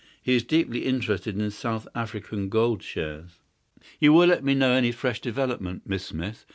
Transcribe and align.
He 0.23 0.33
is 0.35 0.43
deeply 0.43 0.85
interested 0.85 1.39
in 1.39 1.51
South 1.51 1.87
African 1.93 2.49
gold 2.49 2.81
shares." 2.81 3.37
"You 3.99 4.13
will 4.13 4.25
let 4.25 4.43
me 4.43 4.55
know 4.55 4.71
any 4.71 4.91
fresh 4.91 5.21
development, 5.21 5.83
Miss 5.85 6.07
Smith. 6.07 6.43